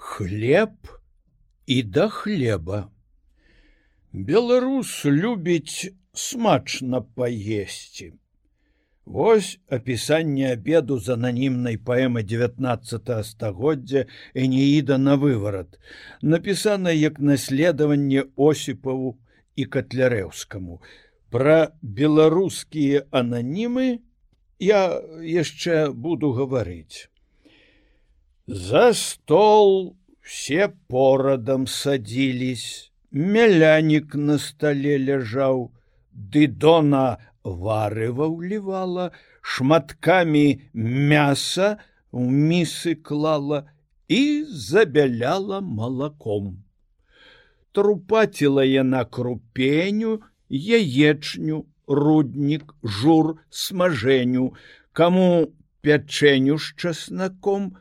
хлеб 0.00 0.70
і 1.66 1.82
да 1.82 2.08
хлеба. 2.08 2.88
Беларус 4.12 5.04
любіць 5.04 5.92
смачна 6.12 7.00
паесці. 7.00 8.12
Вось 9.04 9.58
апісанне 9.68 10.52
обеду 10.52 10.98
з 10.98 11.12
ананімнай 11.16 11.76
паэмы 11.76 12.22
19 12.22 13.12
стагоддзя 13.28 14.06
Энеіда 14.34 14.98
на 14.98 15.18
выварат, 15.20 15.76
напісана 16.22 16.96
як 16.96 17.20
наследаванне 17.20 18.24
Осіпаву 18.36 19.18
і 19.56 19.68
катлярэўскаму. 19.76 20.80
Пра 21.28 21.76
беларускія 21.82 23.04
ананімы 23.10 24.00
я 24.58 24.82
яшчэ 25.20 25.90
буду 25.92 26.32
гаварыць. 26.32 27.10
За 28.52 28.94
стол 28.94 29.96
все 30.20 30.72
порадам 30.88 31.66
садились, 31.66 32.92
Мялянік 33.12 34.14
на 34.14 34.38
столе 34.38 34.98
ляжаў, 34.98 35.70
Дыдона 36.10 37.22
варыва 37.44 38.26
ўлівала, 38.26 39.14
шматкамі 39.42 40.66
мяса 40.74 41.78
у 42.10 42.26
місы 42.26 42.96
клала 42.98 43.70
і 44.08 44.42
забяляла 44.42 45.60
малаком. 45.60 46.64
Трупаціла 47.70 48.64
яна 48.66 49.04
крупеню, 49.04 50.26
яечню, 50.50 51.66
руднік, 51.86 52.74
жур, 52.82 53.38
смажэню, 53.46 54.50
каму 54.90 55.54
пячэню 55.86 56.58
з 56.58 56.74
часнаком, 56.74 57.78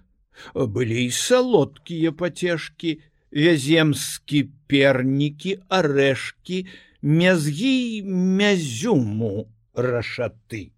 былі 0.53 1.05
і 1.05 1.11
салодкія 1.11 2.11
пацешкі, 2.11 2.97
вяземскі 3.31 4.43
пернікі, 4.67 5.59
арэшкі, 5.69 6.65
мязгі 7.01 8.03
мязюму 8.07 9.47
рашаты. 9.73 10.71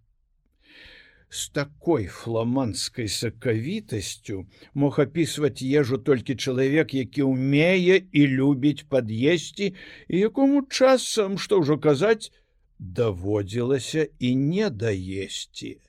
З 1.31 1.49
такой 1.49 2.07
фламандскай 2.11 3.07
сакавітасцю 3.07 4.47
мог 4.73 4.99
апісваць 4.99 5.63
ежу 5.63 5.97
толькі 5.97 6.35
чалавек, 6.35 6.91
які 6.93 7.23
ўмее 7.23 8.03
і 8.11 8.21
любіць 8.27 8.83
пад'есці 8.91 9.71
і 10.11 10.15
якому 10.19 10.67
часам, 10.67 11.39
што 11.39 11.63
ўжо 11.63 11.79
казаць, 11.79 12.35
даводзілася 12.79 14.07
і 14.19 14.35
не 14.35 14.69
даесці. 14.69 15.79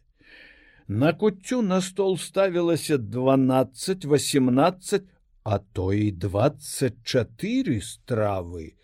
На 0.88 1.12
куццю 1.12 1.62
на 1.62 1.80
стол 1.80 2.18
ставілася 2.18 2.96
12-18, 2.96 5.02
а 5.44 5.58
то 5.58 5.92
і 5.92 6.12
24 6.12 7.80
стравы. 7.80 8.74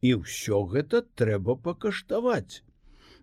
І 0.00 0.14
ўсё 0.22 0.62
гэта 0.70 1.02
трэба 1.18 1.58
пакаштаваць. 1.58 2.62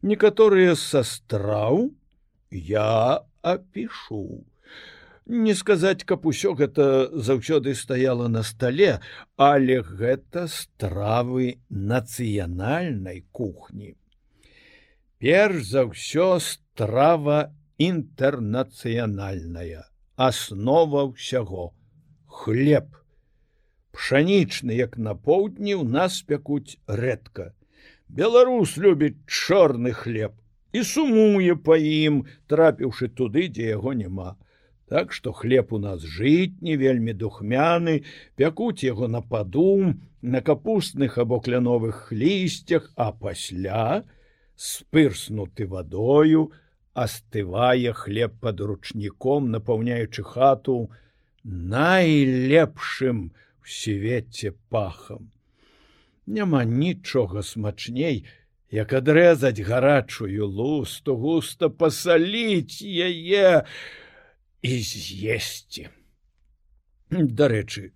Некаторыя 0.03 0.75
са 0.75 1.07
страў 1.07 1.95
я 2.51 3.23
апішу. 3.41 4.43
Не 5.25 5.55
сказаць, 5.55 6.03
каб 6.03 6.27
усё 6.27 6.53
гэта 6.53 7.09
заўсёды 7.15 7.73
стаяла 7.73 8.27
на 8.27 8.43
стале, 8.43 8.99
але 9.37 9.81
гэта 9.81 10.47
стравы 10.47 11.57
нацыянальнай 11.69 13.23
кухні. 13.31 13.95
Перш 15.17 15.63
за 15.71 15.87
ўсё 15.89 16.37
страва 16.43 17.55
інтэрнацыянальная 17.77 19.85
аснова 20.15 21.11
ўсяго. 21.11 21.73
Хлеб. 22.27 22.95
Пшанічны 23.91 24.75
як 24.75 24.97
на 24.97 25.15
поўдні 25.15 25.75
ў 25.75 25.83
нас 25.87 26.21
пякуць 26.23 26.77
рэдка. 26.87 27.53
Беларус 28.07 28.77
любіць 28.77 29.19
чорны 29.27 29.91
хлеб 29.91 30.33
і 30.75 30.83
сумуе 30.83 31.55
па 31.55 31.79
ім 31.79 32.27
трапіўшы 32.51 33.07
туды 33.11 33.47
дзе 33.51 33.75
яго 33.75 33.93
няма. 33.95 34.35
Так 34.87 35.11
што 35.11 35.33
хлеб 35.33 35.73
у 35.73 35.79
нас 35.79 36.03
жытні 36.03 36.77
вельмі 36.77 37.13
духмяны 37.13 38.03
пякуць 38.35 38.83
яго 38.83 39.07
на 39.07 39.21
падум 39.21 40.03
на 40.21 40.41
капустных 40.41 41.17
або 41.17 41.39
кляновых 41.39 42.11
лісцях 42.11 42.91
а 42.95 43.11
пасля 43.11 44.03
спырснуты 44.55 45.67
вадою 45.67 46.51
на 46.51 46.64
астывае 46.95 47.91
хлеб 47.93 48.39
под 48.39 48.61
ручніком 48.71 49.51
напаўняючы 49.51 50.23
хату 50.23 50.77
найлепшым 51.43 53.21
у 53.29 53.69
свеце 53.77 54.55
пахам 54.71 55.29
няма 56.25 56.63
нічога 56.63 57.43
смачней 57.43 58.25
як 58.71 58.93
адрэзаць 58.93 59.61
гарачую 59.67 60.47
лусту 60.47 61.15
густа 61.15 61.69
пасаліць 61.69 62.81
яе 62.81 63.63
і 64.65 64.73
з'есці. 64.89 65.87
Дарэчы 67.11 67.91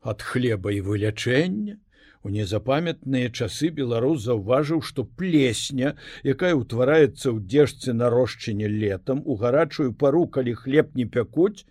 ад 0.00 0.24
хлеба 0.24 0.72
і 0.72 0.80
вылячэння 0.88 1.76
У 2.24 2.30
незапамятныя 2.32 3.28
часы 3.28 3.68
беларус 3.78 4.22
заўважыў, 4.24 4.80
што 4.90 5.04
плесня, 5.04 5.90
якая 6.24 6.52
ўтвараецца 6.56 7.28
ў 7.28 7.44
дзежцы 7.44 7.92
нарошчыне 7.92 8.70
летам 8.74 9.20
у 9.28 9.36
гарачую 9.42 9.92
пару, 9.92 10.24
калі 10.36 10.54
хлеб 10.62 10.96
не 10.96 11.04
пякуць, 11.04 11.68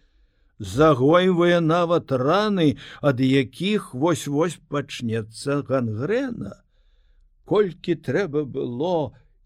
загойвае 0.59 1.57
нават 1.57 2.13
раны, 2.13 2.77
ад 3.01 3.25
якіх 3.25 3.89
вось-вось 3.97 4.59
пачнецца 4.69 5.63
гангрэна. 5.65 6.53
Колькі 7.49 7.97
трэба 8.05 8.45
было 8.45 8.95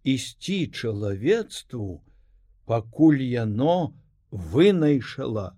ісці 0.04 0.62
чалавецтву, 0.76 2.02
пакуль 2.68 3.24
яно 3.24 3.96
вынайшала 4.32 5.54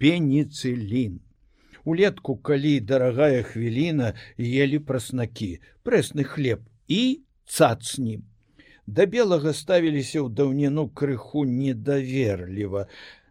пеніцылін 0.00 1.20
улетку 1.84 2.36
калі 2.36 2.80
дарагая 2.80 3.42
хвіліна 3.42 4.14
ели 4.38 4.78
праснакі 4.78 5.60
прэсны 5.84 6.24
хлеб 6.24 6.66
і 6.88 7.22
цацні. 7.46 8.20
Да 8.86 9.06
белага 9.06 9.52
ставіліся 9.54 10.20
ў 10.20 10.28
даўніну 10.34 10.88
крыху 10.90 11.44
недаверліва. 11.46 12.86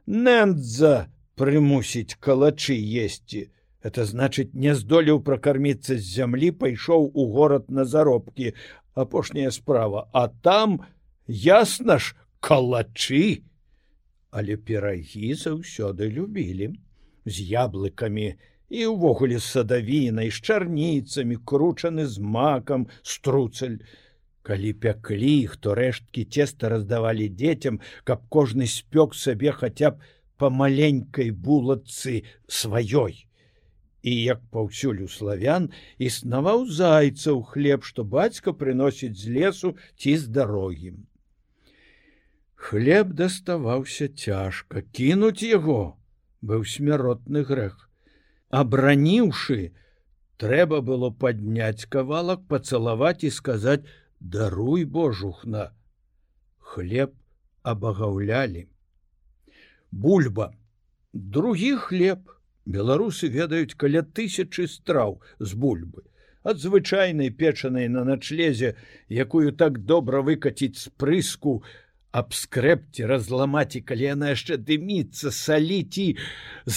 Нэндза 0.08 1.12
прымусіць 1.36 2.16
калачы 2.20 2.76
есці. 2.76 3.50
Это 3.84 4.04
значыць 4.04 4.52
не 4.54 4.76
здолеў 4.76 5.20
пракарміцца 5.24 5.96
з 5.96 6.04
зямлі 6.04 6.52
пайшоў 6.64 7.12
у 7.14 7.28
горад 7.36 7.70
на 7.72 7.86
заробкі. 7.86 8.54
Апошняя 8.96 9.52
справа. 9.52 10.08
А 10.12 10.28
там 10.28 10.81
ясна 11.28 12.00
ж 12.00 12.16
калачы. 12.40 13.44
Але 14.31 14.56
перагі 14.56 15.34
заўсёды 15.34 16.12
любілі 16.12 16.76
з 17.29 17.45
яблыкамі 17.53 18.28
і 18.69 18.85
ўвогуле 18.94 19.40
з 19.40 19.47
садавінай 19.56 20.29
з 20.35 20.41
чарніцамі 20.45 21.40
кручаны 21.51 22.06
з 22.06 22.22
макам 22.35 22.85
струцель 23.13 23.79
калі 24.50 24.73
пяклі 24.85 25.31
іх 25.45 25.57
то 25.63 25.75
рэшткі 25.79 26.25
цеста 26.38 26.69
раздавалі 26.73 27.29
дзецям 27.41 27.81
каб 28.09 28.25
кожны 28.38 28.69
спёк 28.75 29.18
сабе 29.23 29.56
хаця 29.62 29.91
б 29.95 30.12
па 30.39 30.50
маленькай 30.50 31.31
булацы 31.31 32.23
сваёй. 32.47 33.25
І 34.01 34.12
як 34.23 34.39
паўсюль 34.56 35.03
у 35.03 35.09
славян 35.12 35.68
існаваў 36.00 36.66
зайцаў 36.72 37.44
хлеб 37.51 37.84
што 37.84 38.07
бацька 38.18 38.56
прыносіць 38.63 39.18
з 39.19 39.38
лесу 39.38 39.75
ці 40.00 40.16
з 40.23 40.31
дарогім 40.39 41.06
хлеб 42.59 43.13
даставаўся 43.13 44.07
цяжка 44.07 44.81
кінуць 44.97 45.44
яго 45.44 45.99
быў 46.41 46.66
смяротны 46.66 47.44
грэх. 47.44 47.89
Абраніўшы, 48.50 49.71
трэба 50.38 50.81
было 50.81 51.12
падняць 51.12 51.86
кавалак, 51.86 52.47
пацалаваць 52.47 53.24
і 53.24 53.30
сказаць: 53.30 53.83
даруй 54.19 54.86
божухна. 54.86 55.71
Хлеб 56.57 57.13
абагаўлялі. 57.63 58.68
Бульба. 59.91 60.53
Другі 61.13 61.75
хлеб. 61.77 62.30
Беларусы 62.65 63.27
ведаюць 63.33 63.74
каля 63.74 64.03
тысячы 64.03 64.68
страў 64.69 65.21
з 65.39 65.57
бульбы. 65.57 66.03
Ад 66.44 66.59
звычайнай 66.62 67.31
печанай 67.31 67.89
на 67.89 68.03
начлезе, 68.06 68.75
якую 69.09 69.51
так 69.57 69.80
добра 69.89 70.21
выкаціць 70.21 70.77
з 70.77 70.94
прыску, 71.01 71.63
абскрэпці 72.11 73.06
разламаць 73.11 73.77
і 73.79 73.81
калі 73.91 74.09
яна 74.09 74.33
яшчэ 74.33 74.57
дыміцца 74.69 75.33
саліць 75.35 75.97
і 76.03 76.07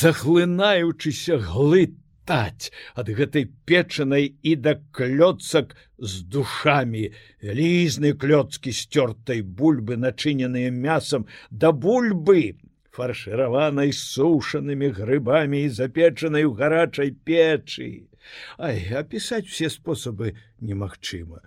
захлынаючыся 0.03 1.39
глытаць 1.47 2.73
ад 2.95 3.13
гэтай 3.21 3.49
печанай 3.65 4.35
і 4.43 4.57
да 4.67 4.77
клёцак 4.99 5.73
з 5.99 6.27
душамі 6.35 7.09
лізны 7.43 8.13
клёцкі 8.13 8.77
сцёртай 8.77 9.41
бульбы 9.41 9.97
начыненыя 9.97 10.71
мясам 10.71 11.27
да 11.51 11.73
бульбы 11.73 12.61
фаршыраванай 12.93 13.93
сушанымі 13.97 14.93
грыбамі 15.01 15.65
і 15.65 15.73
запечанай 15.73 16.45
у 16.45 16.53
гарачай 16.53 17.13
печы. 17.13 18.09
Ай, 18.59 18.85
апісаць 19.01 19.49
усе 19.49 19.73
спосабы 19.73 20.37
немагчыма. 20.61 21.41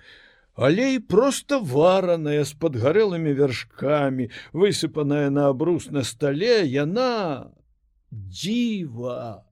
Але 0.56 0.96
і 0.96 1.00
проста 1.00 1.60
вараная 1.60 2.44
з 2.48 2.56
падгарэлымі 2.56 3.36
вяршкамі, 3.36 4.30
высыпаная 4.56 5.28
на 5.30 5.50
абрус 5.52 5.90
на 5.92 6.04
стале, 6.08 6.64
яна 6.64 7.52
дзіва. 8.12 9.44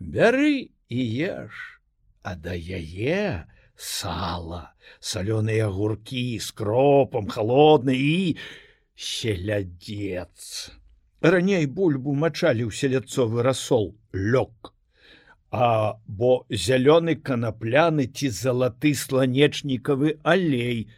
Бяры 0.00 0.72
і 0.88 1.02
еш, 1.28 1.80
а 2.24 2.32
да 2.34 2.56
яе 2.56 3.44
сала, 3.76 4.72
салёныя 5.00 5.68
гуркі 5.68 6.40
з 6.40 6.48
кропам, 6.56 7.28
холодны 7.28 7.92
і 7.92 8.36
селядец. 8.96 10.72
Раней 11.20 11.66
бульбу 11.66 12.16
мачалі 12.16 12.64
ў 12.64 12.72
селядцовы 12.72 13.44
расол, 13.44 13.92
лёг. 14.12 14.72
А 15.54 16.00
бо 16.08 16.46
зялёны 16.50 17.14
канапляны 17.14 18.04
ці 18.10 18.28
залаты 18.34 18.90
сланечнікавы 18.98 20.16
алей, 20.26 20.88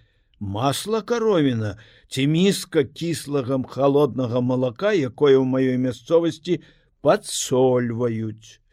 масла 0.41 1.03
каровіна 1.11 1.73
ці 2.09 2.25
міска 2.33 2.85
кіслагам 2.85 3.67
холоднага 3.69 4.41
малака, 4.41 4.95
якое 4.97 5.37
ў 5.37 5.45
маёй 5.45 5.77
мясцовасці 5.77 6.57
падсольваюць. 7.05 8.65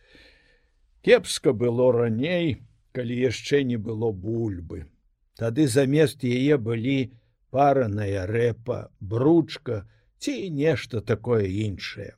Кепска 1.04 1.52
было 1.52 1.92
раней, 1.92 2.64
калі 2.96 3.20
яшчэ 3.20 3.68
не 3.68 3.76
было 3.76 4.14
бульбы. 4.16 4.88
Тады 5.36 5.68
замест 5.68 6.24
яе 6.24 6.56
былі 6.56 7.12
параная 7.52 8.24
рэпа, 8.32 8.88
бручка 9.04 9.84
ці 10.24 10.40
нешта 10.48 11.04
такое 11.04 11.44
іншае. 11.68 12.16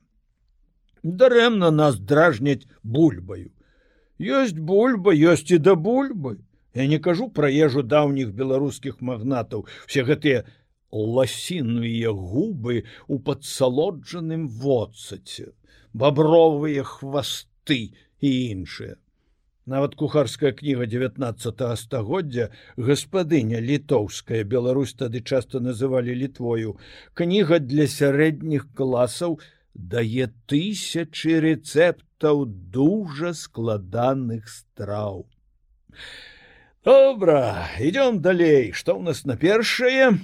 Дарэмна 1.01 1.73
нас 1.73 1.97
дражняць 1.97 2.69
бульбаю. 2.83 3.54
Ёсць 4.19 4.55
бульба, 4.55 5.11
ёсць 5.11 5.51
і 5.51 5.57
да 5.59 5.75
бульбы. 5.75 6.39
Я 6.73 6.87
не 6.87 6.99
кажу 6.99 7.29
пра 7.29 7.49
ежу 7.51 7.83
даўніх 7.83 8.31
беларускіх 8.35 9.01
магнатаў, 9.01 9.67
все 9.87 10.03
гэтыя 10.03 10.43
ласінныя 10.91 12.11
губы 12.11 12.83
у 13.07 13.19
падсалоджаным 13.19 14.47
воцаце, 14.47 15.51
бабровыя 15.93 16.83
хвасты 16.83 17.91
і 18.21 18.29
іншыя. 18.51 18.95
Нават 19.65 19.95
кухарская 19.95 20.53
кніга 20.53 20.85
19 20.85 21.63
стагоддзя 21.79 22.51
гаспадыня 22.77 23.59
літоўская 23.59 24.43
Беларусь 24.43 24.93
тады 24.93 25.25
часта 25.25 25.59
называлі 25.59 26.13
літвою 26.13 26.77
кніга 27.13 27.59
для 27.59 27.87
сярэдніх 27.89 28.69
класаў 28.77 29.39
дае 29.73 30.29
тысячи 30.45 31.39
рэцэптаў 31.41 32.05
дужа 32.45 33.33
складаных 33.33 34.49
страў. 34.49 35.27
Добра, 36.83 37.67
идем 37.79 38.21
далей, 38.21 38.71
что 38.71 38.97
у 38.97 39.01
нас 39.01 39.25
на 39.25 39.37
першае 39.37 40.17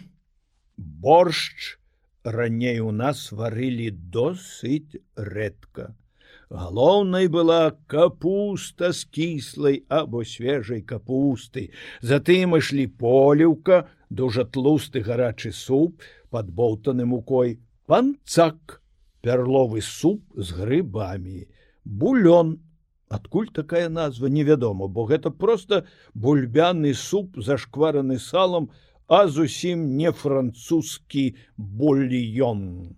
боршч 0.77 1.77
раней 2.23 2.79
у 2.79 2.91
нас 2.91 3.31
варылі 3.31 3.89
досыць 3.91 4.97
рэдка. 5.15 5.95
Галоўнай 6.51 7.27
была 7.31 7.71
капуста 7.87 8.91
з 8.91 9.05
кіслай 9.07 9.83
або 9.87 10.25
свежай 10.27 10.81
капусты. 10.81 11.71
Затым 12.01 12.57
ішлі 12.59 12.87
поліўка, 12.99 13.87
дужа 14.09 14.43
тлусты 14.43 14.99
гарачы 14.99 15.53
суп 15.55 16.03
под 16.29 16.51
болтаны 16.51 17.05
мукой, 17.05 17.59
панцак, 17.87 18.81
пярловы 19.23 19.81
суп 19.81 20.27
з 20.35 20.51
грыбамі, 20.59 21.47
булён. 21.85 22.59
Адкуль 23.09 23.49
такая 23.51 23.89
назва 23.89 24.27
невядома, 24.27 24.87
бо 24.87 25.03
гэта 25.03 25.31
проста 25.31 25.85
бульбяны 26.13 26.93
суп 26.93 27.35
зашквараны 27.35 28.19
салам, 28.19 28.71
а 29.07 29.27
зусім 29.27 29.97
не 29.97 30.11
французскі 30.11 31.35
бульён. 31.57 32.95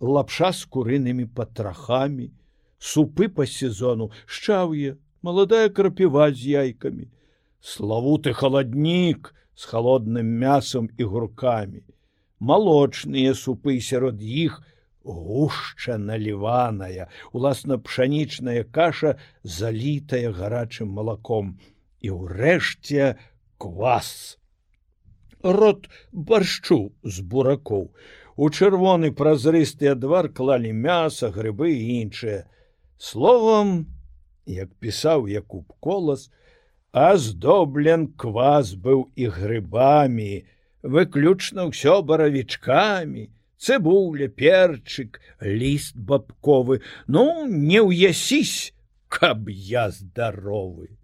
Лапша 0.00 0.50
з 0.50 0.66
курынымі 0.66 1.30
патрахамі, 1.30 2.32
супы 2.80 3.28
по 3.28 3.46
сезону 3.46 4.10
шчаўе 4.26 4.96
маладая 5.22 5.68
крапіва 5.68 6.32
з 6.32 6.56
яйкамі 6.56 7.06
славуты 7.60 8.32
халаднік 8.32 9.34
с 9.54 9.68
холодным 9.68 10.32
мясом 10.42 10.88
і 10.96 11.04
гуркамі 11.12 11.84
малочныя 12.40 13.36
супы 13.36 13.76
сярод 13.84 14.24
іх 14.24 14.62
гушча 15.04 15.98
наліваная 15.98 17.08
уласна 17.32 17.78
пшанічная 17.78 18.64
каша 18.64 19.16
залітая 19.42 20.32
гарачым 20.32 20.90
малаком. 20.92 21.58
І 22.00 22.16
ўрэшце 22.16 23.16
квас. 23.60 24.38
Рот 25.42 25.88
баршчу 26.12 26.92
з 27.04 27.20
буракоў. 27.20 27.92
У 28.40 28.48
чырвоны 28.48 29.12
празрысты 29.12 29.92
адвар 29.92 30.32
клалі 30.32 30.72
мяса 30.72 31.28
грыбы 31.28 31.72
і 31.76 32.00
іншыя 32.00 32.48
Словом, 33.00 33.86
як 34.44 34.72
пісаў 34.76 35.28
Якуб 35.28 35.72
колас, 35.80 36.28
аздоблен 36.92 38.12
квас 38.12 38.72
быў 38.76 39.08
і 39.16 39.28
грыбамі, 39.32 40.44
выключна 40.82 41.68
ўсё 41.68 42.00
баравічкамі, 42.04 43.28
цыбуля, 43.60 44.28
перчык, 44.28 45.20
ліст 45.40 45.96
бабковы, 45.96 46.80
ну 47.06 47.46
не 47.46 47.84
ўясісь, 47.84 48.72
каб 49.08 49.48
я 49.48 49.90
здаровы. 49.90 50.96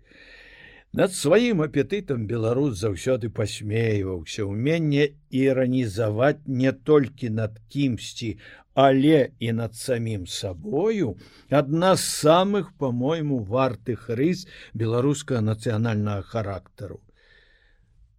Над 0.97 1.13
сваім 1.13 1.61
апетытам 1.61 2.25
беларус 2.25 2.79
заўсёды 2.81 3.29
пасмейваўся 3.29 4.49
ўменне 4.49 5.13
іранізаваць 5.29 6.49
не 6.49 6.73
толькі 6.73 7.29
над 7.37 7.61
кімсьці, 7.69 8.39
але 8.77 9.31
і 9.41 9.53
над 9.53 9.75
самім 9.75 10.27
сабою 10.27 11.17
адна 11.61 11.97
з 11.97 12.09
самых 12.25 12.73
по-мойму 12.77 13.39
вартых 13.53 14.09
рыс 14.21 14.45
беларускага 14.73 15.41
нацыянальнага 15.41 16.25
характару 16.33 17.01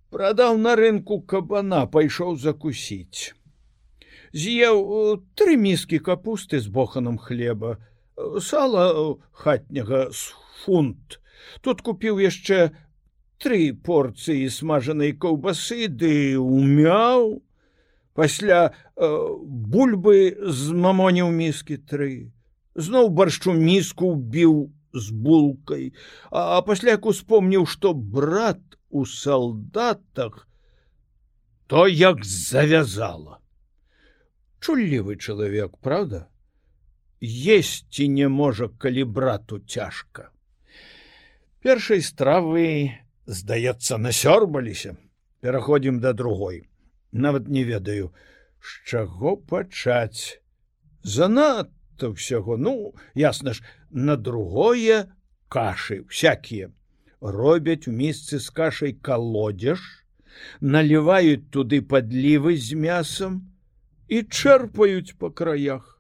прадаў 0.10 0.58
на 0.58 0.74
рынку 0.80 1.20
кабана 1.34 1.84
пайшоў 1.94 2.38
закусіць 2.42 3.37
з'еў 4.34 5.22
тры 5.36 5.58
міскі 5.58 6.00
капусты 6.00 6.60
з 6.60 6.68
боханом 6.68 7.18
хлеба 7.18 7.78
сала 8.42 9.16
хатняга 9.32 10.12
з 10.12 10.34
фунт. 10.64 11.20
Тут 11.62 11.82
купіў 11.82 12.20
яшчэ 12.20 12.72
тры 13.38 13.74
порцыі 13.74 14.50
смажанай 14.50 15.14
каўбасы 15.14 15.88
ды 15.88 16.38
умяў 16.38 17.42
пасля 18.18 18.74
э, 18.98 19.06
бульбы 19.46 20.34
з 20.42 20.74
мамоніў 20.74 21.30
міскі 21.30 21.78
тры. 21.78 22.34
Зноў 22.74 23.14
баршчу 23.14 23.54
міску 23.54 24.16
біў 24.16 24.74
з 24.94 25.14
булкай. 25.14 25.94
А 26.32 26.62
пасля 26.66 26.98
як 26.98 27.06
успомніў 27.06 27.70
што 27.70 27.94
брат 27.94 28.62
у 28.90 29.06
салдатах 29.06 30.48
то 31.68 31.88
як 31.88 32.24
завязала 32.26 33.40
чуллівы 34.60 35.18
чалавек 35.18 35.78
правда? 35.78 36.28
Есці 37.22 38.08
не 38.08 38.28
можа 38.28 38.70
калі 38.78 39.04
брату 39.04 39.60
цяжка 39.60 40.32
першай 41.68 42.00
стравы 42.00 42.96
здаецца 43.28 43.98
насёрбаліся 44.00 44.94
пераходзім 45.44 46.00
да 46.00 46.14
другой. 46.14 46.64
Нават 47.12 47.50
не 47.52 47.64
ведаю 47.68 48.14
з 48.64 48.70
чаго 48.88 49.36
пачаць. 49.36 50.40
Занадто 51.04 52.14
ўсяго 52.14 52.56
ну 52.56 52.96
ясна 53.20 53.52
ж 53.58 53.68
на 53.92 54.16
другое 54.16 55.12
кашы 55.52 56.08
всякие. 56.08 56.72
Робяць 57.20 57.92
у 57.92 57.92
месцы 57.92 58.40
з 58.40 58.48
кашай 58.48 58.94
колодзеж 58.94 59.84
наліваюць 60.62 61.52
туды 61.52 61.82
падлівы 61.82 62.56
з 62.56 62.80
мясам 62.80 63.42
і 64.08 64.24
чэрпаюць 64.24 65.18
по 65.20 65.32
краях 65.32 65.98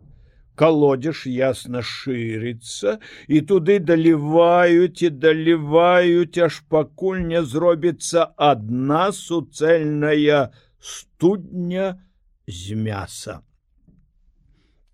колодзеж 0.57 1.25
ясно 1.29 1.83
шырыцца 1.85 2.97
і 3.27 3.41
туды 3.51 3.77
даліваюць 3.89 5.05
і 5.05 5.09
даліваюць 5.25 6.41
аж 6.47 6.61
пакуль 6.73 7.21
не 7.31 7.43
зробіцца 7.43 8.25
адна 8.51 9.11
суцэльная 9.13 10.41
студня 10.81 11.91
з 12.47 12.79
мяса. 12.87 13.41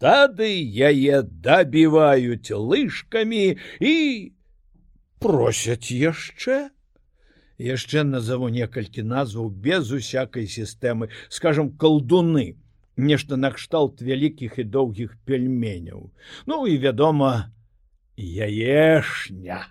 Тады 0.04 0.52
яе 0.92 1.24
дабіваюць 1.24 2.52
лыжкамі 2.52 3.46
і 3.80 3.94
просяць 5.24 5.96
яшчэ. 5.96 6.58
Яшчэ 7.64 8.04
назову 8.04 8.50
некалькі 8.52 9.06
назваў 9.08 9.48
без 9.48 9.94
усякай 9.96 10.50
сістэмы, 10.50 11.08
скажем, 11.30 11.72
калдуны. 11.80 12.60
Нешта 12.98 13.38
накшталт 13.38 14.02
вялікіх 14.02 14.60
і 14.60 14.64
доўгіх 14.64 15.18
пельменяў. 15.26 16.12
Ну 16.46 16.68
і 16.68 16.78
вядома 16.78 17.52
яешня. 18.18 19.68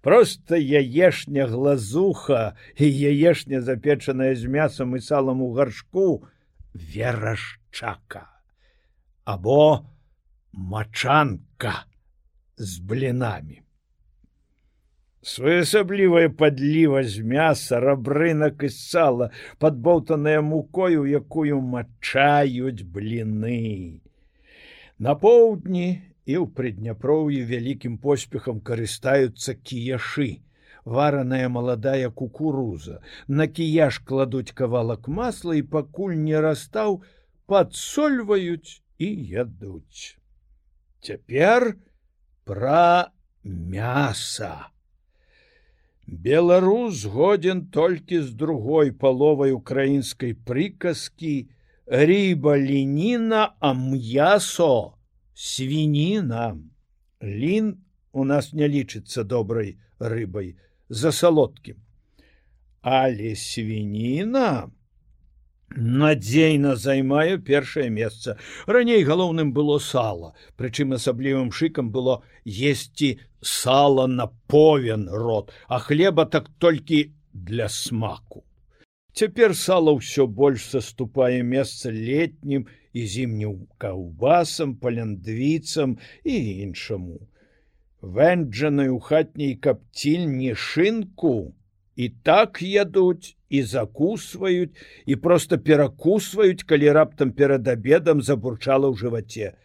Просто 0.00 0.56
яешня 0.56 1.46
глазуха 1.46 2.56
і 2.76 2.86
яешня 2.86 3.60
запечаная 3.60 4.34
з 4.36 4.44
мясам 4.46 4.96
і 4.96 5.00
салам 5.00 5.42
у 5.42 5.52
гаршку 5.52 6.24
верашчака. 6.74 8.30
Або 9.24 9.84
мачанка 10.52 11.84
з 12.56 12.78
блінамі 12.78 13.65
своеасаблівая 15.26 16.30
падліва 16.30 17.02
з 17.02 17.22
мяса 17.26 17.80
рабрынак 17.82 18.62
і 18.62 18.68
сала 18.70 19.30
подболтаная 19.58 20.40
мукою 20.48 21.02
якую 21.02 21.58
мачаюць 21.74 22.86
бліны. 22.96 24.02
На 25.02 25.14
поўдні 25.18 25.88
і 26.30 26.34
ў 26.38 26.46
прыдняпроўі 26.58 27.42
вялікім 27.50 27.98
поспехам 28.04 28.60
карыстаюцца 28.70 29.56
кіяшы. 29.58 30.28
Вараная 30.86 31.48
маладая 31.50 32.10
кукуруза. 32.14 33.00
На 33.26 33.48
кіяж 33.50 33.98
кладуць 34.06 34.54
кавалак 34.54 35.10
масла 35.10 35.58
і 35.58 35.66
пакуль 35.74 36.14
не 36.14 36.38
растаў 36.38 37.02
падсольваюць 37.50 38.78
і 39.02 39.10
ядуць. 39.42 40.14
Цяпер 41.02 41.74
пра 42.46 43.10
мяса 43.42 44.70
Беларус 46.06 47.04
годзін 47.04 47.66
толькі 47.74 48.20
з 48.22 48.30
другой 48.30 48.92
паловай 48.94 49.50
украінскай 49.50 50.34
прыказкі 50.38 51.50
рыба 51.86 52.54
леніна 52.54 53.58
а 53.58 53.74
м'ясо 53.74 54.94
свініна 55.34 56.54
лін 57.22 57.82
у 58.12 58.24
нас 58.24 58.52
не 58.52 58.70
лічыцца 58.70 59.26
добрай 59.26 59.76
рыбай 59.98 60.54
за 60.88 61.10
салодкім. 61.12 61.82
Але 62.86 63.34
свініна 63.34 64.70
надзейна 65.76 66.76
займаю 66.76 67.40
першае 67.42 67.88
месца. 67.90 68.38
Раней 68.66 69.04
галоўным 69.04 69.52
было 69.52 69.78
сала 69.78 70.34
прычым 70.56 70.96
асаблівым 70.96 71.52
шыкам 71.52 71.90
было 71.90 72.22
есці 72.44 73.18
сала 73.40 74.06
на 74.06 74.26
повен 74.48 75.08
рот 75.08 75.52
а 75.68 75.78
хлеба 75.78 76.26
так 76.26 76.50
толькі 76.58 77.12
для 77.32 77.68
смаку. 77.68 78.44
Цяпер 79.16 79.54
сала 79.56 79.96
ўсё 79.96 80.26
больш 80.26 80.64
саступае 80.72 81.40
месца 81.42 81.88
летнім 81.88 82.66
і 82.92 83.06
зімнім 83.12 83.68
каўбасам 83.80 84.76
паляндвіцам 84.76 85.96
і 86.24 86.34
іншаму. 86.64 87.20
Вэнджаную 88.00 88.98
хатняй 89.00 89.54
капцільні 89.56 90.52
шынку 90.54 91.56
і 91.96 92.08
так 92.08 92.62
ядуць 92.62 93.36
і 93.48 93.62
закусваюць 93.62 94.76
і 95.06 95.16
просто 95.16 95.58
перакусваюць, 95.58 96.62
калі 96.62 96.92
раптам 96.92 97.32
перад 97.32 97.68
абедам 97.68 98.22
забурчала 98.22 98.92
ў 98.92 98.96
жываце. 99.00 99.56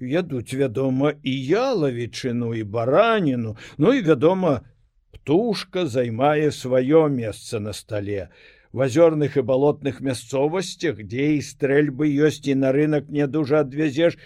Ядуць, 0.00 0.56
вядома, 0.56 1.12
і 1.22 1.32
ялавічыну 1.46 2.54
і 2.56 2.64
бараніну, 2.64 3.56
ну 3.76 3.92
і 3.92 4.00
вядома, 4.00 4.64
птушка 5.12 5.84
займае 5.86 6.48
сваё 6.50 7.08
месца 7.12 7.60
на 7.60 7.72
стале. 7.76 8.30
В 8.72 8.86
азёрных 8.86 9.36
і 9.36 9.42
балотных 9.42 10.00
мясцовасцях, 10.00 11.02
дзе 11.04 11.36
і 11.36 11.42
стрэльбы 11.44 12.08
ёсць 12.08 12.46
і 12.48 12.54
на 12.54 12.72
рынок 12.72 13.10
не 13.10 13.26
дужа 13.26 13.60
адвязеш, 13.66 14.16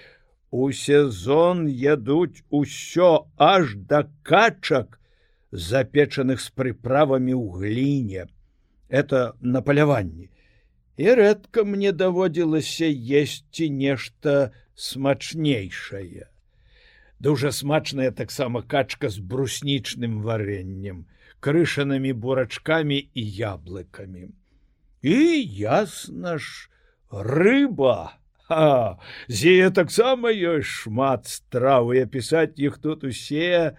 у 0.55 0.71
сезон 0.71 1.67
ядуць 1.67 2.45
усё 2.51 3.27
аж 3.37 3.75
да 3.75 4.07
качак, 4.23 5.01
запечаных 5.55 6.43
з 6.43 6.51
прыправамі 6.51 7.35
ў 7.39 7.47
гліне 7.63 8.27
это 8.91 9.39
на 9.41 9.63
паляванні 9.63 10.29
і 10.99 11.15
рэдка 11.19 11.65
мне 11.65 11.95
даводзілася 11.95 12.91
есці 12.91 13.71
нешта 13.71 14.51
смачнейшае 14.75 16.27
дужа 17.23 17.55
смачная 17.55 18.11
таксама 18.11 18.63
качка 18.63 19.09
з 19.15 19.23
бруснічным 19.23 20.19
варэннем 20.27 21.07
крышанымі 21.39 22.13
бурачкамі 22.27 22.99
і 22.99 23.23
яблыкамі 23.23 24.29
і 25.05 25.17
ясна 25.63 26.39
ж 26.39 26.69
рыба! 27.11 28.19
А 28.49 28.99
зея 29.29 29.71
таксама 29.71 30.29
ёсць 30.29 30.69
шмат 30.85 31.31
стравы 31.31 32.03
апісаць 32.05 32.61
іх 32.61 32.77
тут 32.77 33.05
усе 33.09 33.73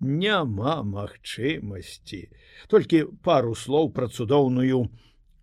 няма 0.00 0.82
магчымасці. 0.82 2.20
Толькі 2.68 3.04
пару 3.22 3.54
слоў 3.54 3.92
пра 3.94 4.08
цудоўную 4.08 4.88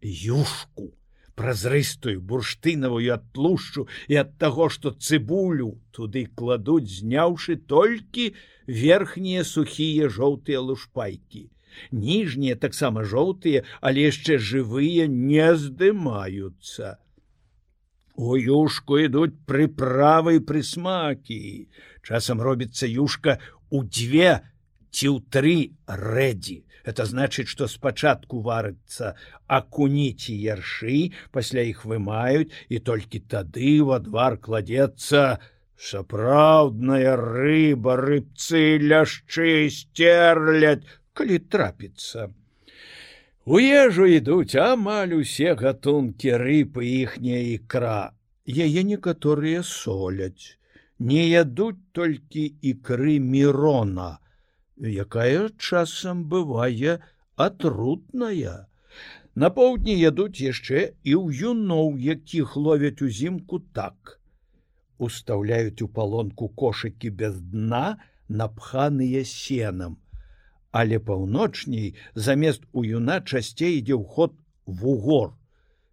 юшку 0.01 0.93
празрыстую 1.35 2.21
бурштынавую 2.21 3.11
ад 3.15 3.25
тлушчу 3.35 3.87
і 4.07 4.19
ад 4.23 4.31
таго 4.41 4.69
што 4.75 4.91
цыбулю 5.07 5.69
туды 5.97 6.25
кладуць 6.41 6.87
зняўшы 6.91 7.57
толькі 7.73 8.31
верхнія 8.67 9.43
сухія 9.43 10.09
жоўтыя 10.09 10.63
лушпайкі. 10.63 11.49
Ніжнія 11.91 12.55
таксама 12.55 13.03
жоўтыя 13.03 13.65
але 13.81 14.07
яшчэ 14.07 14.39
жывыя 14.39 15.07
не 15.11 15.49
здымаюцца. 15.55 16.95
У 18.15 18.37
юшку 18.39 18.95
ідуць 19.03 19.35
прыправы 19.43 20.39
прысмакі. 20.39 21.67
Часам 21.99 22.39
робіцца 22.39 22.87
юшка 22.87 23.39
у 23.69 23.83
дзве 23.83 24.41
ці 24.91 25.07
ў 25.11 25.17
тры 25.31 25.57
рэдзі. 25.87 26.61
Это 26.85 27.05
значыць, 27.09 27.49
што 27.49 27.67
спачатку 27.67 28.39
варыцца 28.45 29.15
акуніці 29.49 30.35
яршы, 30.37 31.11
пасля 31.33 31.65
іх 31.65 31.83
вымаюць 31.89 32.53
і 32.69 32.79
толькі 32.89 33.25
тады 33.25 33.81
ў 33.81 33.97
адвар 33.97 34.37
кладецца 34.37 35.41
сапраўдная 35.75 37.15
рыба, 37.19 37.97
рыбцы, 37.99 38.77
ляшчы 38.79 39.67
сцерляць, 39.73 40.85
калі 41.13 41.39
трапіцца. 41.39 42.29
У 43.45 43.59
ежу 43.61 44.05
ідуць 44.09 44.55
амаль 44.57 45.17
усе 45.17 45.53
гатункі 45.57 46.37
рыбы 46.41 46.85
іхняя 46.85 47.41
ікра. 47.57 48.13
Яе 48.45 48.81
некаторыя 48.85 49.65
соляць 49.65 50.57
не 50.99 51.27
ядуць 51.27 51.81
толькі 51.91 52.55
ікры 52.61 53.19
мірона, 53.19 54.19
якая 54.79 55.49
часам 55.57 56.23
бывае 56.25 56.99
атрутная. 57.35 58.67
На 59.35 59.49
поўдні 59.49 59.95
ядуць 59.99 60.39
яшчэ 60.39 60.95
і 61.03 61.13
ў 61.19 61.51
юноў, 61.51 61.99
якіх 61.99 62.55
ловяць 62.55 63.01
узімку 63.01 63.59
так. 63.59 64.19
Устаўляюць 64.97 65.81
у 65.83 65.87
палонку 65.91 66.47
кошыкі 66.47 67.09
без 67.09 67.41
дна, 67.41 67.99
напханыя 68.29 69.25
сенам. 69.27 69.99
Але 70.71 70.99
паўночней 70.99 71.95
замест 72.15 72.63
у 72.71 72.83
юна 72.83 73.19
часцей 73.19 73.79
ідзе 73.79 73.99
ўход 73.99 74.31
вугор. 74.65 75.35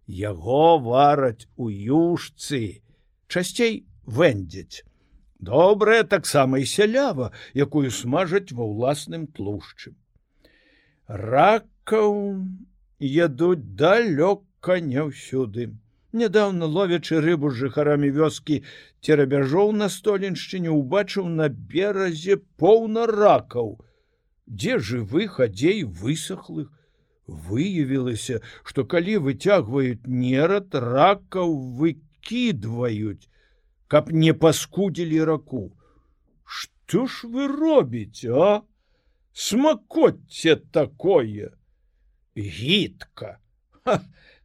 Яго 0.07 0.79
вараць 0.79 1.47
у 1.55 1.67
юшцы, 1.67 2.79
часцей 3.27 3.83
вэндзяць 4.07 4.83
добрая 5.49 6.03
таксама 6.03 6.63
і 6.63 6.69
сялява 6.75 7.33
якую 7.67 7.89
смажаць 8.03 8.49
ва 8.51 8.69
ўласным 8.69 9.27
тлушчым 9.27 9.99
ракаў 11.07 12.15
ядуць 12.99 13.63
далёка 13.77 14.79
не 14.81 15.03
ўсюды. 15.03 15.75
Нядаўна 16.13 16.65
ловячы 16.65 17.19
рыбу 17.19 17.49
з 17.49 17.65
жыхарамі 17.65 18.09
вёскі 18.13 18.61
церабяжоў 19.01 19.73
на 19.73 19.89
столеншчыне 19.89 20.69
убачыў 20.69 21.27
на 21.27 21.49
беразе 21.49 22.37
поўна 22.57 23.07
ракаў. 23.07 23.81
Дзе 24.47 24.77
жывых 24.79 25.39
адзей 25.39 25.83
высохлых. 25.83 26.69
Выявілася 27.27 28.39
што 28.63 28.83
калі 28.85 29.17
выцягваюць 29.25 30.07
нерад 30.07 30.75
ракаў 30.75 31.55
выкідваюць 31.79 33.27
каб 33.93 34.09
не 34.09 34.33
паскудзілі 34.33 35.23
раку. 35.29 35.77
Что 36.43 37.05
ж 37.05 37.29
вы 37.29 37.45
робіце 37.47 38.33
а? 38.33 38.61
Смакоце 39.33 40.55
такое 40.55 41.53
гітка 42.33 43.37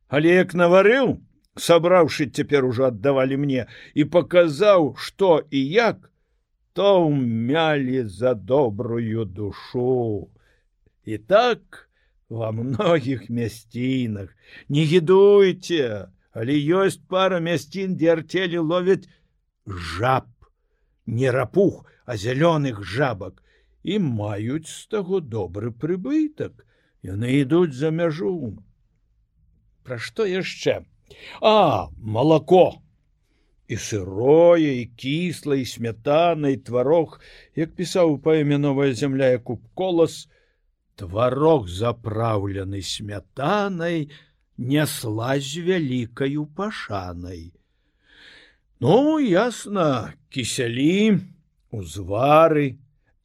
але 0.08 0.34
як 0.36 0.52
наварыў 0.52 1.16
сабраўшы 1.56 2.28
цяпер 2.28 2.68
ужо 2.68 2.92
аддавалі 2.92 3.40
мне 3.44 3.66
і 3.94 4.04
паказаў 4.16 4.92
што 5.08 5.32
і 5.48 5.64
як 5.64 6.12
то 6.76 7.08
ўмялі 7.08 8.04
за 8.04 8.34
добрую 8.34 9.24
душу. 9.24 10.28
І 11.08 11.18
так 11.18 11.88
во 12.28 12.52
многіх 12.52 13.30
мясцінах. 13.32 14.28
Не 14.68 14.84
гідуйце 14.84 16.12
але 16.36 16.54
ёсць 16.80 17.00
пара 17.08 17.40
мясцін 17.40 17.96
дзе 17.96 18.12
арцелі 18.12 18.60
ловяць 18.72 19.08
жаб. 19.70 20.26
Не 21.06 21.30
рапух 21.30 21.84
а 22.08 22.16
зялёных 22.16 22.82
жабак. 22.84 23.42
І 23.84 23.98
маюць 24.00 24.68
з 24.68 24.86
таго 24.88 25.20
добры 25.20 25.70
прыбытак. 25.72 26.64
Яны 27.04 27.40
ідуць 27.40 27.76
за 27.76 27.90
мяжу. 27.92 28.58
Пра 29.84 29.98
што 30.00 30.24
яшчэ? 30.24 30.84
А 31.40 31.88
малако! 31.96 32.80
І 33.68 33.76
сырое 33.76 34.72
і 34.80 34.84
кіслай 34.96 35.64
смятанай 35.68 36.56
тварог 36.56 37.20
як 37.56 37.76
пісаў 37.76 38.16
паэме 38.24 38.56
новая 38.56 38.92
зямля 38.96 39.28
куб 39.36 39.60
колас 39.76 40.16
тварог 40.96 41.68
запраўлены 41.68 42.80
смятанай 42.80 44.08
нясла 44.56 45.36
з 45.36 45.64
вялікаю 45.68 46.48
пашанай 46.56 47.52
ну 48.80 49.18
ясна 49.18 50.14
кісялі 50.30 51.18
узвары 51.74 52.66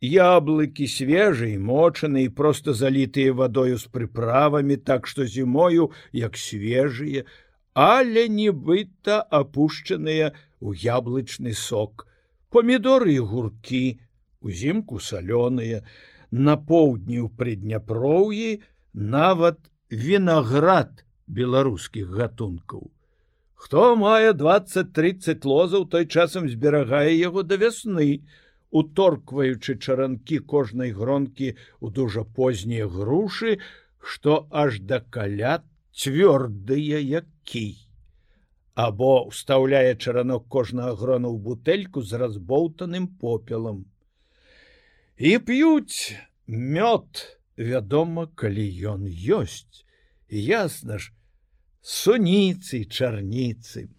яблыкі 0.01 0.87
свежыя 0.89 1.59
мочаны 1.59 2.23
і 2.27 2.33
просто 2.39 2.73
залітыя 2.73 3.33
вадою 3.41 3.77
з 3.77 3.85
прыправамі 3.97 4.77
так 4.77 5.05
што 5.07 5.27
зімою 5.35 5.91
як 6.11 6.39
свежыя 6.45 7.25
але 7.73 8.25
нібыта 8.39 9.21
апушчаныя 9.41 10.33
ў 10.57 10.69
яблычны 10.89 11.53
сок 11.53 12.07
помідоры 12.49 13.13
і 13.13 13.21
гуркі 13.33 13.85
узімку 14.41 14.97
салёныя 14.97 15.85
на 16.33 16.57
поўдні 16.57 17.21
ў 17.21 17.29
прыдняпроўі 17.37 18.49
нават 18.93 19.61
вінаград 19.89 21.05
беларускіх 21.27 22.09
гатункаў. 22.09 22.89
Хто 23.63 23.83
мае 23.95 24.33
20-30 24.35 25.45
лозаў 25.47 25.85
той 25.91 26.03
часам 26.03 26.49
зберагае 26.51 27.15
яго 27.15 27.43
да 27.47 27.55
вясны, 27.61 28.27
уторкваючы 28.75 29.75
чаранкі 29.79 30.39
кожнай 30.53 30.91
гронкі 30.97 31.47
ў 31.55 31.87
дужа 31.95 32.25
познія 32.39 32.89
грушы, 32.91 33.55
што 34.03 34.35
аж 34.51 34.83
да 34.91 34.99
калят 34.99 35.63
цвёрдыя 35.95 36.99
як 36.99 37.31
кій. 37.47 37.79
Або 38.75 39.31
ўстаўляе 39.31 39.95
чаранок 39.95 40.51
кожнага 40.51 40.99
грона 40.99 41.31
ў 41.31 41.39
бутэльку 41.47 42.03
з 42.03 42.19
разбоўтаным 42.19 43.07
попелам 43.23 43.87
і 45.15 45.39
п'юць 45.39 46.19
мёд 46.51 47.25
вядома 47.55 48.27
калі 48.35 48.67
ён 48.91 49.07
ёсць 49.39 49.85
ясна 50.27 50.99
ж 50.99 51.13
суніцы 51.83 52.85
чарніцы. 52.87 53.91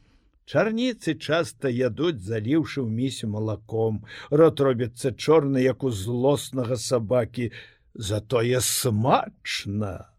Чарніцы 0.45 1.15
часта 1.21 1.69
ядуць 1.69 2.25
заліўшы 2.25 2.85
ў 2.85 2.89
місе 2.89 3.29
малаком. 3.29 4.05
Рот 4.31 4.61
робіцца 4.61 5.13
чорны 5.13 5.65
як 5.65 5.85
у 5.85 5.91
злоснага 5.93 6.77
сабакі. 6.77 7.53
Затое 7.95 8.61
смачна. 8.61 10.11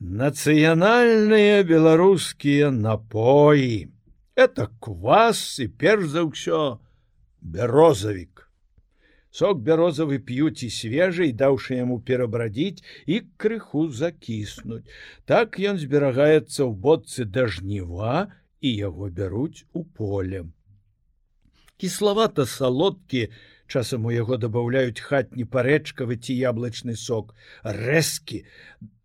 Нацыянальныя 0.00 1.62
беларускія 1.62 2.70
напоі. 2.70 3.92
Это 4.34 4.70
квас 4.80 5.60
і 5.60 5.68
перш 5.68 6.08
за 6.16 6.24
ўсё 6.24 6.80
бярозавік 7.42 8.49
Сок 9.30 9.60
бярозавы 9.66 10.18
п'юць 10.18 10.66
і 10.66 10.68
свежай, 10.74 11.30
даўшы 11.30 11.76
яму 11.78 12.00
перабрадзіць 12.06 12.82
і 13.06 13.20
крыху 13.38 13.86
закіснуць. 13.98 14.86
Так 15.24 15.58
ён 15.72 15.78
зберагаецца 15.78 16.66
ў 16.66 16.72
бодцы 16.86 17.26
да 17.36 17.46
жніва 17.46 18.26
і 18.60 18.72
яго 18.74 19.10
бяруць 19.20 19.66
у 19.72 19.84
поле. 19.84 20.42
Кіславата 21.80 22.44
салодкі, 22.44 23.28
часам 23.70 24.10
у 24.10 24.10
яго 24.12 24.36
дабаўляюць 24.36 24.98
хатні 24.98 25.46
парэчкавы 25.54 26.18
ці 26.18 26.34
яблычны 26.34 26.96
сок, 26.98 27.30
рэзкі, 27.62 28.42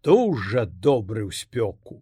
дужа 0.03 0.65
добры 0.65 1.29
ў 1.29 1.31
спёку. 1.38 2.01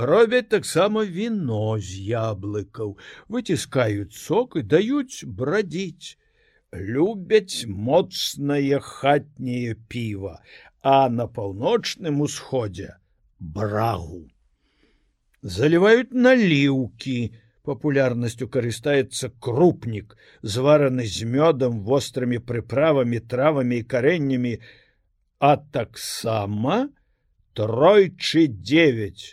Робяць 0.00 0.48
таксама 0.48 1.04
віно 1.04 1.76
з 1.76 2.00
яблыкаў, 2.08 2.96
выціскаюць 3.28 4.16
сок 4.16 4.56
і 4.56 4.64
даюць 4.64 5.28
брадзіць 5.28 6.16
любяць 6.72 7.66
моцнае 7.66 8.78
хатняе 8.80 9.74
піва, 9.88 10.40
а 10.82 11.08
на 11.10 11.26
паўночным 11.26 12.20
усходзе 12.22 12.96
брагу. 13.38 14.28
Заліваюць 15.42 16.12
наліўкі, 16.12 17.32
папулярнасцю 17.64 18.48
карыстаецца 18.48 19.32
крупнік, 19.40 20.16
звараны 20.42 21.06
з 21.06 21.26
мёдам 21.26 21.82
вострымі 21.84 22.38
прыправамі, 22.38 23.20
травамі 23.20 23.82
і 23.82 23.86
карэннямі, 23.94 24.54
а 25.38 25.56
таксама 25.56 26.88
тройчы 27.54 28.46
9 28.46 29.26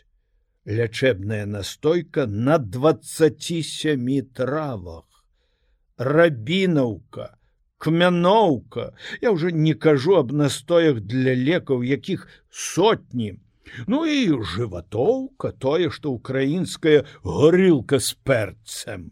лячэбная 0.66 1.46
настойка 1.46 2.26
на 2.26 2.58
27 2.58 4.22
травах 4.34 5.08
рабінаўка, 5.98 7.38
кмяноўка, 7.78 8.94
Я 9.22 9.32
ўжо 9.32 9.50
не 9.50 9.74
кажу 9.74 10.16
аб 10.18 10.32
настоях 10.32 11.02
для 11.02 11.36
лекаў, 11.36 11.84
якіх 11.84 12.28
сотні. 12.50 13.40
Ну 13.88 14.06
і 14.06 14.42
жыватоўка 14.42 15.52
тое, 15.52 15.90
што 15.92 16.12
украінская 16.12 17.04
горылка 17.24 18.00
з 18.00 18.14
перцем 18.24 19.12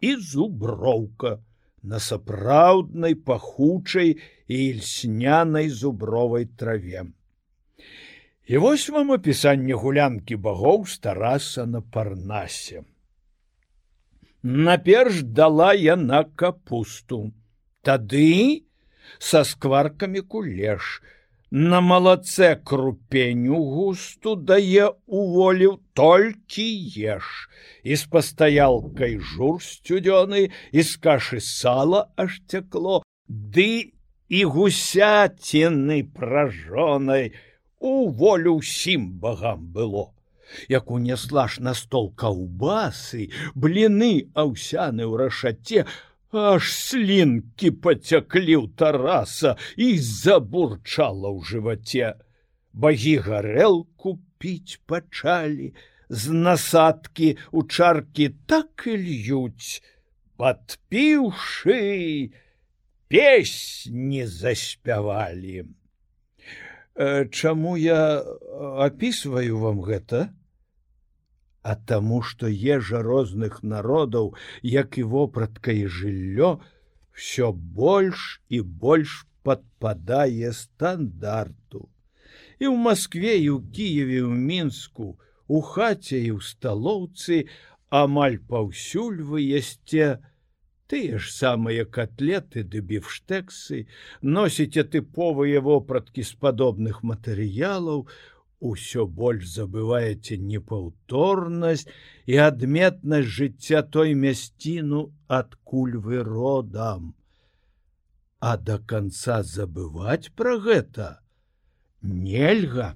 і 0.00 0.16
зуброўка 0.16 1.38
на 1.82 1.98
сапраўднай 1.98 3.14
пахучай 3.14 4.16
і 4.48 4.58
льснянай 4.78 5.68
зубровай 5.68 6.46
траве. 6.46 7.04
І 8.46 8.58
вось 8.58 8.88
вам 8.88 9.12
апісанне 9.12 9.74
гулянкі 9.74 10.36
багоў 10.36 10.86
стараса 10.86 11.66
на 11.66 11.80
парнасе. 11.80 12.82
Наперш 14.42 15.22
дала 15.22 15.72
яна 15.74 16.24
капусту. 16.34 17.30
Тады 17.82 18.66
са 19.18 19.44
скваркамі 19.46 20.22
кулеш, 20.26 21.02
На 21.52 21.82
малацэ 21.84 22.56
крупеню 22.64 23.58
густу 23.72 24.32
дае 24.50 24.86
уволіў 25.04 25.74
толькі 25.92 26.64
еш. 26.96 27.28
І 27.84 27.98
з 28.00 28.08
пастаялкай 28.08 29.18
жур 29.20 29.60
сцюдзёны 29.60 30.48
і 30.48 30.80
з 30.80 30.96
кашы 30.96 31.42
сала 31.44 32.08
аж 32.16 32.40
цякло, 32.48 33.02
ды 33.28 33.92
і 34.32 34.40
гусяціны 34.48 36.08
пражонай. 36.16 37.36
У 37.78 38.08
волю 38.08 38.56
ўсім 38.64 39.20
багам 39.20 39.68
было 39.76 40.08
як 40.68 40.90
унесла 40.90 41.48
ж 41.48 41.62
на 41.62 41.74
стол 41.74 42.12
каўбасы, 42.16 43.28
бліны 43.54 44.28
аўсяны 44.34 45.04
ў 45.06 45.12
рашаце, 45.22 45.84
аж 46.32 46.72
слінкі 46.72 47.70
пацяклі 47.84 48.56
ў 48.64 48.66
тараса 48.76 49.56
і 49.76 49.98
забурчала 50.00 51.28
ў 51.28 51.44
жываце. 51.44 52.16
Багі 52.72 53.16
гарэлку 53.28 54.16
піць 54.40 54.80
пачалі, 54.88 55.74
з 56.08 56.32
насадкі 56.32 57.36
у 57.52 57.64
чаркі 57.64 58.32
так 58.48 58.84
і 58.88 58.96
льюць, 58.96 59.80
падпіўшы, 60.40 62.32
песні 63.08 64.24
заспявалі. 64.26 65.68
Э, 66.94 67.24
чаму 67.28 67.76
я 67.76 68.20
апісваю 68.84 69.58
вам 69.58 69.80
гэта? 69.80 70.28
А 71.62 71.74
таму 71.90 72.20
што 72.28 72.50
ежа 72.50 73.02
розных 73.06 73.62
народаў 73.62 74.34
як 74.62 74.98
і 74.98 75.04
вопратка 75.14 75.72
і 75.72 75.86
жыллё 75.86 76.52
все 77.12 77.52
больш 77.52 78.40
і 78.48 78.62
больш 78.62 79.26
падпадае 79.42 80.52
стандарту. 80.52 81.88
І 82.58 82.70
ў 82.70 82.76
москве 82.78 83.38
і 83.38 83.48
ў 83.54 83.58
кіеве 83.74 84.20
ў 84.26 84.34
мінску 84.34 85.18
у 85.46 85.60
хаце 85.60 86.18
і 86.18 86.38
ў 86.38 86.40
сталоўцы 86.42 87.46
амаль 88.02 88.38
паўсюль 88.50 89.22
вы 89.30 89.46
ясце 89.46 90.18
тыя 90.92 91.18
ж 91.24 91.30
самыя 91.32 91.84
котлеты 91.96 92.62
ды 92.72 92.80
біфштэксы 92.88 93.82
носіце 94.36 94.84
тыповыя 94.94 95.62
вопраткі 95.66 96.24
з 96.30 96.38
падобных 96.44 97.02
матэрыялаў 97.10 98.06
усё 98.70 99.06
больш 99.06 99.48
забываеце 99.54 100.38
непаўторнасць 100.38 101.88
і 102.30 102.38
адметнасць 102.46 103.34
жыцця 103.38 103.82
той 103.96 104.14
мясціну 104.14 105.02
адкуль 105.40 105.98
вы 106.06 106.22
родам. 106.28 107.12
А 108.38 108.56
до 108.56 108.78
конца 108.78 109.42
забываць 109.42 110.30
пра 110.38 110.56
гэта 110.62 111.08
нельга. 112.02 112.94